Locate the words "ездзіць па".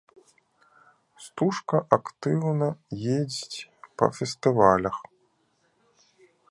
3.17-4.13